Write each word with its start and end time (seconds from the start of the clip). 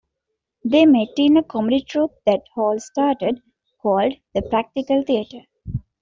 They 0.65 0.87
met 0.87 1.09
in 1.17 1.37
a 1.37 1.43
comedy 1.43 1.79
troupe 1.81 2.15
that 2.25 2.41
Hall 2.55 2.79
started, 2.79 3.43
called 3.83 4.13
"The 4.33 4.41
Practical 4.41 5.03
Theater". 5.03 5.41